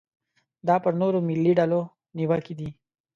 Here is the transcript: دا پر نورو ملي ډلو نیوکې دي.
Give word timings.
دا 0.67 0.75
پر 0.83 0.93
نورو 1.01 1.19
ملي 1.27 1.53
ډلو 1.59 1.81
نیوکې 2.17 2.53
دي. 2.59 2.69